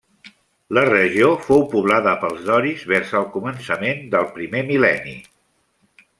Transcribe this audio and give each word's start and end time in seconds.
La 0.77 0.83
regió 0.87 1.27
fou 1.49 1.61
poblada 1.73 2.13
pels 2.23 2.39
doris 2.47 2.87
vers 2.93 3.13
al 3.21 3.29
començament 3.37 4.03
del 4.17 4.27
primer 4.39 4.65
mil·lenni. 4.73 5.17